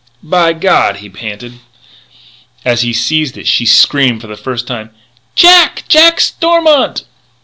"By 0.23 0.53
God!" 0.53 0.95
he 0.95 1.09
panted. 1.09 1.59
As 2.65 2.81
he 2.81 2.91
seized 2.91 3.37
it 3.37 3.45
she 3.45 3.67
screamed 3.67 4.21
for 4.21 4.25
the 4.25 4.35
first 4.35 4.65
time: 4.65 4.89
"Jack! 5.35 5.83
Jack 5.89 6.19
Stormont!" 6.19 7.03